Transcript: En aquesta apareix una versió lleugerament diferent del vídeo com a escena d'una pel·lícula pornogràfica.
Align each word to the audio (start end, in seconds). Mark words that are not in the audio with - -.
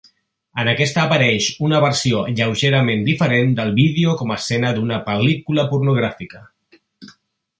En 0.61 0.69
aquesta 0.69 1.01
apareix 1.01 1.49
una 1.67 1.81
versió 1.83 2.21
lleugerament 2.39 3.05
diferent 3.09 3.53
del 3.61 3.71
vídeo 3.75 4.15
com 4.23 4.33
a 4.35 4.37
escena 4.41 4.71
d'una 4.79 5.01
pel·lícula 5.11 5.69
pornogràfica. 5.75 6.45